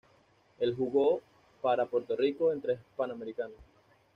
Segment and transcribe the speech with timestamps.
[0.57, 1.21] Él jugó
[1.61, 3.57] para Puerto Rico en tres Juegos Panamericanos.